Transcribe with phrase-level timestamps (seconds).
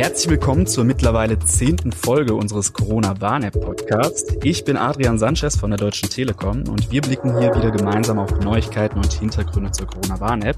[0.00, 4.34] Herzlich willkommen zur mittlerweile zehnten Folge unseres Corona-Warn-App-Podcasts.
[4.42, 8.30] Ich bin Adrian Sanchez von der Deutschen Telekom und wir blicken hier wieder gemeinsam auf
[8.40, 10.56] Neuigkeiten und Hintergründe zur Corona-Warn-App.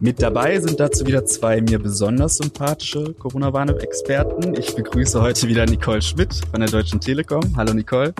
[0.00, 4.54] Mit dabei sind dazu wieder zwei mir besonders sympathische Corona-Warn-App-Experten.
[4.58, 7.42] Ich begrüße heute wieder Nicole Schmidt von der Deutschen Telekom.
[7.58, 8.14] Hallo Nicole.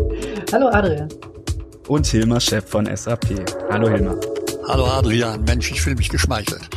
[0.53, 1.09] Hallo Adrian.
[1.89, 3.47] Und Hilmar Schepp von SAP.
[3.71, 4.17] Hallo Hilmar.
[4.69, 5.43] Hallo Adrian.
[5.45, 6.69] Mensch, ich fühle mich geschmeichelt.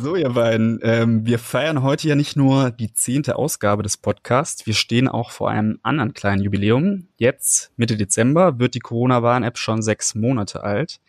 [0.00, 4.64] So, ihr beiden, ähm, wir feiern heute ja nicht nur die zehnte Ausgabe des Podcasts,
[4.64, 7.08] wir stehen auch vor einem anderen kleinen Jubiläum.
[7.16, 11.00] Jetzt, Mitte Dezember, wird die Corona-Warn-App schon sechs Monate alt.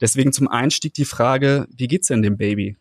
[0.00, 2.76] Deswegen zum Einstieg die Frage, wie geht's denn dem Baby?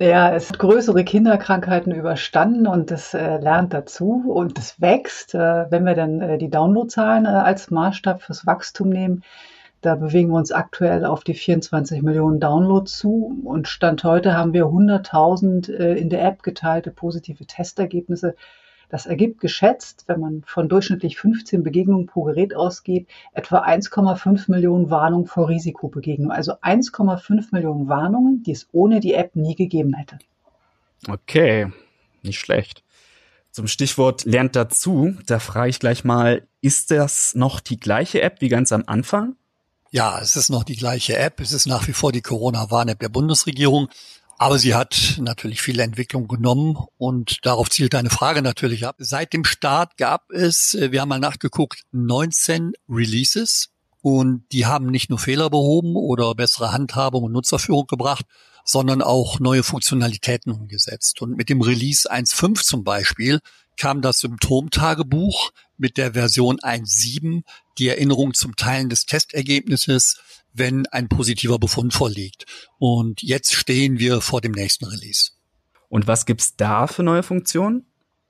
[0.00, 5.34] Ja, es hat größere Kinderkrankheiten überstanden und es äh, lernt dazu und es wächst.
[5.34, 9.22] Äh, wenn wir dann äh, die Downloadzahlen äh, als Maßstab fürs Wachstum nehmen,
[9.86, 14.52] da bewegen wir uns aktuell auf die 24 Millionen Downloads zu und Stand heute haben
[14.52, 18.34] wir 100.000 äh, in der App geteilte positive Testergebnisse.
[18.88, 24.90] Das ergibt geschätzt, wenn man von durchschnittlich 15 Begegnungen pro Gerät ausgeht, etwa 1,5 Millionen
[24.90, 26.36] Warnungen vor Risikobegegnungen.
[26.36, 30.18] Also 1,5 Millionen Warnungen, die es ohne die App nie gegeben hätte.
[31.08, 31.72] Okay,
[32.22, 32.82] nicht schlecht.
[33.52, 38.40] Zum Stichwort lernt dazu, da frage ich gleich mal, ist das noch die gleiche App
[38.40, 39.36] wie ganz am Anfang?
[39.96, 41.40] Ja, es ist noch die gleiche App.
[41.40, 43.88] Es ist nach wie vor die Corona-Warn-App der Bundesregierung.
[44.36, 48.96] Aber sie hat natürlich viele Entwicklungen genommen und darauf zielt eine Frage natürlich ab.
[48.98, 53.70] Seit dem Start gab es, äh, wir haben mal nachgeguckt, 19 Releases
[54.02, 58.26] und die haben nicht nur Fehler behoben oder bessere Handhabung und Nutzerführung gebracht,
[58.66, 61.22] sondern auch neue Funktionalitäten umgesetzt.
[61.22, 63.40] Und mit dem Release 1.5 zum Beispiel
[63.78, 67.42] kam das Symptomtagebuch mit der Version 1.7
[67.78, 70.18] die Erinnerung zum Teilen des Testergebnisses,
[70.52, 72.46] wenn ein positiver Befund vorliegt.
[72.78, 75.32] Und jetzt stehen wir vor dem nächsten Release.
[75.88, 77.86] Und was gibt's da für neue Funktionen?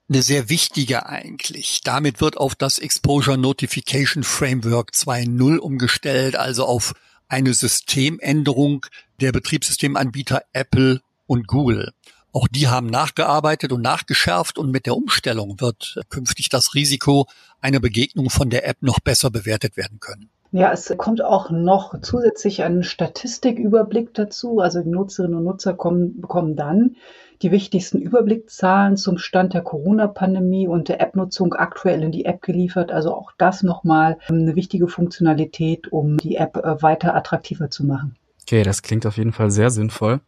[0.09, 1.81] Eine sehr wichtige eigentlich.
[1.83, 6.95] Damit wird auf das Exposure Notification Framework 2.0 umgestellt, also auf
[7.29, 8.87] eine Systemänderung
[9.21, 11.93] der Betriebssystemanbieter Apple und Google.
[12.37, 17.25] Auch die haben nachgearbeitet und nachgeschärft und mit der Umstellung wird künftig das Risiko
[17.63, 20.29] einer Begegnung von der App noch besser bewertet werden können.
[20.53, 24.61] Ja, es kommt auch noch zusätzlich ein Statistiküberblick dazu.
[24.61, 26.97] Also die Nutzerinnen und Nutzer kommen, bekommen dann
[27.41, 32.93] die wichtigsten Überblickzahlen zum Stand der Corona-Pandemie und der App-Nutzung aktuell in die App geliefert.
[32.93, 38.15] Also auch das nochmal eine wichtige Funktionalität, um die App äh, weiter attraktiver zu machen.
[38.47, 40.21] Okay, das klingt auf jeden Fall sehr sinnvoll.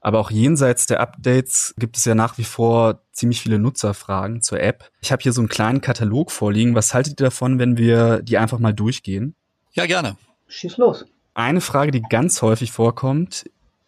[0.00, 4.60] Aber auch jenseits der Updates gibt es ja nach wie vor ziemlich viele Nutzerfragen zur
[4.60, 4.90] App.
[5.02, 6.74] Ich habe hier so einen kleinen Katalog vorliegen.
[6.74, 9.34] Was haltet ihr davon, wenn wir die einfach mal durchgehen?
[9.72, 10.16] Ja, gerne.
[10.48, 11.04] Schieß los.
[11.34, 13.44] Eine Frage, die ganz häufig vorkommt.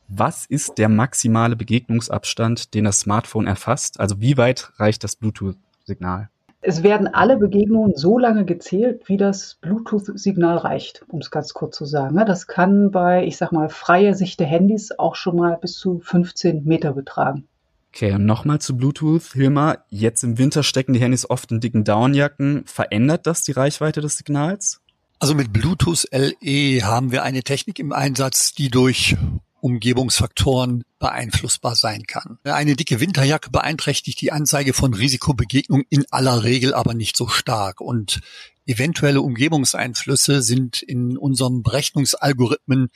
[0.06, 4.00] Was ist der maximale Begegnungsabstand, den das Smartphone erfasst?
[4.00, 6.28] Also wie weit reicht das Bluetooth-Signal?
[6.60, 11.76] Es werden alle Begegnungen so lange gezählt, wie das Bluetooth-Signal reicht, um es ganz kurz
[11.76, 12.16] zu sagen.
[12.26, 16.00] Das kann bei, ich sag mal, freier Sicht der Handys auch schon mal bis zu
[16.00, 17.46] 15 Meter betragen.
[17.94, 19.32] Okay, und nochmal zu Bluetooth.
[19.32, 22.64] Hilmar, jetzt im Winter stecken die Handys oft in dicken Downjacken.
[22.66, 24.80] Verändert das die Reichweite des Signals?
[25.20, 29.16] Also mit Bluetooth LE haben wir eine Technik im Einsatz, die durch
[29.60, 32.38] Umgebungsfaktoren beeinflussbar sein kann.
[32.44, 37.81] Eine dicke Winterjacke beeinträchtigt die Anzeige von Risikobegegnung in aller Regel aber nicht so stark
[37.81, 38.20] und
[38.66, 42.91] eventuelle Umgebungseinflüsse sind in unserem Berechnungsalgorithmen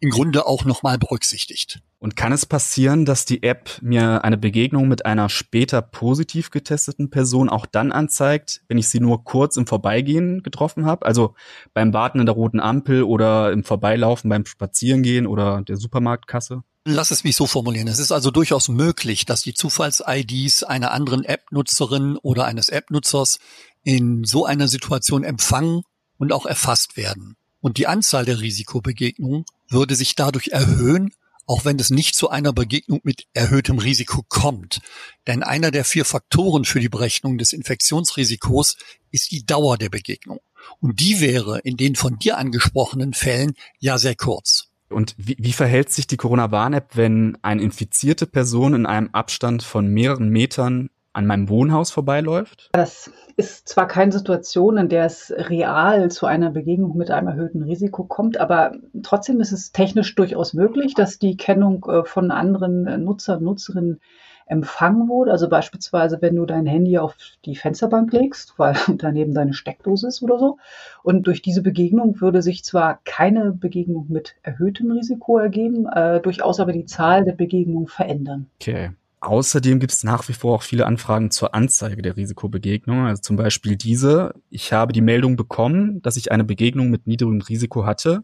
[0.00, 1.80] im Grunde auch nochmal berücksichtigt.
[1.98, 7.08] Und kann es passieren, dass die App mir eine Begegnung mit einer später positiv getesteten
[7.08, 11.06] Person auch dann anzeigt, wenn ich sie nur kurz im Vorbeigehen getroffen habe?
[11.06, 11.34] Also
[11.72, 16.62] beim Warten in der roten Ampel oder im Vorbeilaufen beim Spazierengehen oder der Supermarktkasse?
[16.86, 17.88] Lass es mich so formulieren.
[17.88, 23.38] Es ist also durchaus möglich, dass die Zufalls-IDs einer anderen App-Nutzerin oder eines App-Nutzers
[23.82, 25.82] in so einer Situation empfangen
[26.18, 27.36] und auch erfasst werden.
[27.62, 31.14] Und die Anzahl der Risikobegegnungen würde sich dadurch erhöhen,
[31.46, 34.82] auch wenn es nicht zu einer Begegnung mit erhöhtem Risiko kommt.
[35.26, 38.76] Denn einer der vier Faktoren für die Berechnung des Infektionsrisikos
[39.10, 40.40] ist die Dauer der Begegnung.
[40.80, 44.68] Und die wäre in den von dir angesprochenen Fällen ja sehr kurz.
[44.90, 49.88] Und wie, wie verhält sich die Corona-Warn-App, wenn eine infizierte Person in einem Abstand von
[49.88, 52.70] mehreren Metern an meinem Wohnhaus vorbeiläuft?
[52.72, 57.62] Das ist zwar keine Situation, in der es real zu einer Begegnung mit einem erhöhten
[57.62, 58.72] Risiko kommt, aber
[59.02, 64.00] trotzdem ist es technisch durchaus möglich, dass die Kennung äh, von anderen äh, Nutzer Nutzerinnen
[64.46, 65.30] empfangen wurde.
[65.32, 70.22] Also beispielsweise, wenn du dein Handy auf die Fensterbank legst, weil daneben deine Steckdose ist
[70.22, 70.58] oder so.
[71.02, 76.60] Und durch diese Begegnung würde sich zwar keine Begegnung mit erhöhtem Risiko ergeben, äh, durchaus
[76.60, 78.46] aber die Zahl der Begegnungen verändern.
[78.60, 78.90] Okay.
[79.20, 83.06] Außerdem gibt es nach wie vor auch viele Anfragen zur Anzeige der Risikobegegnung.
[83.06, 84.34] Also zum Beispiel diese.
[84.50, 88.22] Ich habe die Meldung bekommen, dass ich eine Begegnung mit niedrigem Risiko hatte.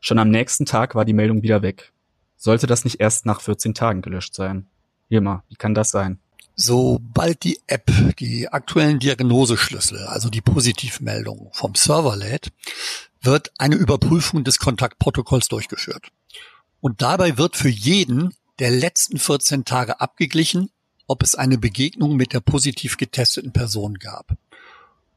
[0.00, 1.92] Schon am nächsten Tag war die Meldung wieder weg.
[2.36, 4.66] Sollte das nicht erst nach 14 Tagen gelöscht sein?
[5.10, 6.20] Irma, wie kann das sein?
[6.54, 12.52] Sobald die App die aktuellen Diagnoseschlüssel, also die Positivmeldung vom Server lädt,
[13.20, 16.08] wird eine Überprüfung des Kontaktprotokolls durchgeführt.
[16.80, 20.70] Und dabei wird für jeden der letzten 14 Tage abgeglichen,
[21.06, 24.36] ob es eine Begegnung mit der positiv getesteten Person gab.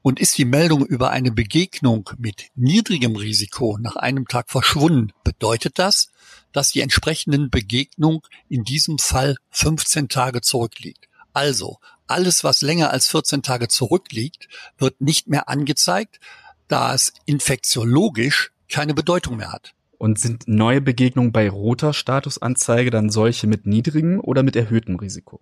[0.01, 5.77] Und ist die Meldung über eine Begegnung mit niedrigem Risiko nach einem Tag verschwunden, bedeutet
[5.77, 6.12] das,
[6.53, 11.09] dass die entsprechenden Begegnung in diesem Fall 15 Tage zurückliegt.
[11.33, 14.47] Also, alles, was länger als 14 Tage zurückliegt,
[14.77, 16.19] wird nicht mehr angezeigt,
[16.67, 19.73] da es infektiologisch keine Bedeutung mehr hat.
[19.97, 25.41] Und sind neue Begegnungen bei roter Statusanzeige dann solche mit niedrigem oder mit erhöhtem Risiko?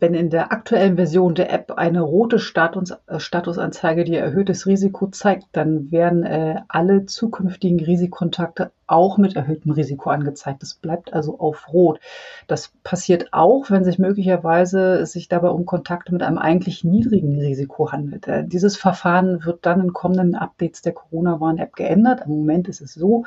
[0.00, 5.08] Wenn in der aktuellen Version der App eine rote Status, äh, Statusanzeige die erhöhtes Risiko
[5.08, 10.62] zeigt, dann werden äh, alle zukünftigen Risikokontakte auch mit erhöhtem Risiko angezeigt.
[10.62, 12.00] Das bleibt also auf Rot.
[12.46, 17.92] Das passiert auch, wenn sich möglicherweise sich dabei um Kontakte mit einem eigentlich niedrigen Risiko
[17.92, 18.26] handelt.
[18.28, 22.22] Äh, dieses Verfahren wird dann in kommenden Updates der Corona-Warn-App geändert.
[22.24, 23.24] Im Moment ist es so,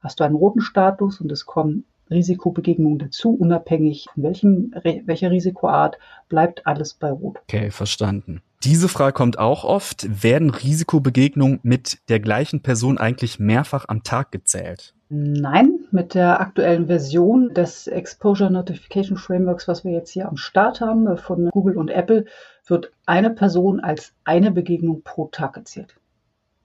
[0.00, 4.74] hast du einen roten Status und es kommen Risikobegegnungen dazu, unabhängig von welchem,
[5.04, 5.98] welcher Risikoart,
[6.28, 7.38] bleibt alles bei Rot.
[7.42, 8.42] Okay, verstanden.
[8.64, 10.22] Diese Frage kommt auch oft.
[10.22, 14.94] Werden Risikobegegnungen mit der gleichen Person eigentlich mehrfach am Tag gezählt?
[15.08, 20.80] Nein, mit der aktuellen Version des Exposure Notification Frameworks, was wir jetzt hier am Start
[20.80, 22.24] haben äh, von Google und Apple,
[22.66, 25.94] wird eine Person als eine Begegnung pro Tag gezählt.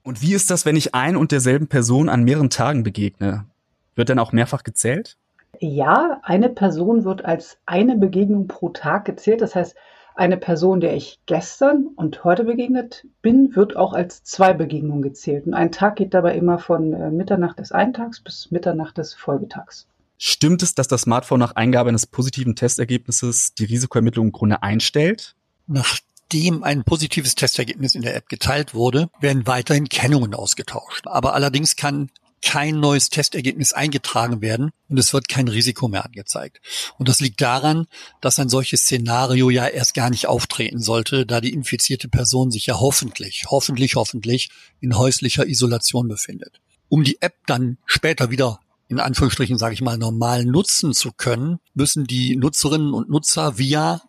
[0.02, 3.46] Und wie ist das, wenn ich ein und derselben Person an mehreren Tagen begegne?
[3.94, 5.16] Wird dann auch mehrfach gezählt?
[5.64, 9.42] Ja, eine Person wird als eine Begegnung pro Tag gezählt.
[9.42, 9.76] Das heißt,
[10.16, 15.46] eine Person, der ich gestern und heute begegnet bin, wird auch als zwei Begegnungen gezählt.
[15.46, 19.14] Und ein Tag geht dabei immer von äh, Mitternacht des einen Tags bis Mitternacht des
[19.14, 19.86] Folgetags.
[20.18, 25.36] Stimmt es, dass das Smartphone nach Eingabe eines positiven Testergebnisses die Risikoermittlung im Grunde einstellt?
[25.68, 31.06] Nachdem ein positives Testergebnis in der App geteilt wurde, werden weiterhin Kennungen ausgetauscht.
[31.06, 32.10] Aber allerdings kann
[32.42, 36.60] kein neues Testergebnis eingetragen werden und es wird kein Risiko mehr angezeigt.
[36.98, 37.86] Und das liegt daran,
[38.20, 42.66] dass ein solches Szenario ja erst gar nicht auftreten sollte, da die infizierte Person sich
[42.66, 44.50] ja hoffentlich, hoffentlich, hoffentlich
[44.80, 46.60] in häuslicher Isolation befindet.
[46.88, 51.58] Um die App dann später wieder in Anführungsstrichen, sage ich mal, normal nutzen zu können,
[51.72, 54.02] müssen die Nutzerinnen und Nutzer via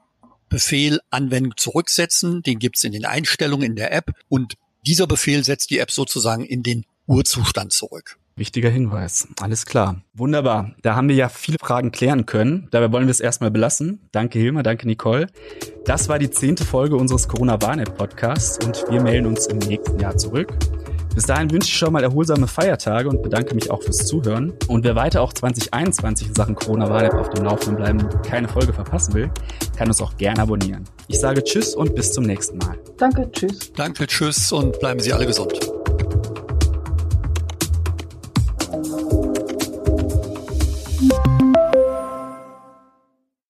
[0.50, 2.44] Befehl Anwendung zurücksetzen.
[2.44, 6.44] Den gibt's in den Einstellungen in der App und dieser Befehl setzt die App sozusagen
[6.44, 8.18] in den Urzustand zurück.
[8.36, 9.28] Wichtiger Hinweis.
[9.42, 10.02] Alles klar.
[10.14, 10.72] Wunderbar.
[10.82, 12.68] Da haben wir ja viele Fragen klären können.
[12.72, 14.08] Dabei wollen wir es erstmal belassen.
[14.12, 15.28] Danke Hilma, danke Nicole.
[15.86, 20.54] Das war die zehnte Folge unseres Corona-Warn-App-Podcasts und wir melden uns im nächsten Jahr zurück.
[21.14, 24.54] Bis dahin wünsche ich schon mal erholsame Feiertage und bedanke mich auch fürs Zuhören.
[24.68, 28.74] Und wer weiter auch 2021 in Sachen Corona-Warn-App auf dem Laufenden bleiben und keine Folge
[28.74, 29.30] verpassen will,
[29.78, 30.86] kann uns auch gerne abonnieren.
[31.08, 32.80] Ich sage Tschüss und bis zum nächsten Mal.
[32.98, 33.72] Danke, Tschüss.
[33.74, 35.73] Danke, Tschüss und bleiben Sie alle gesund.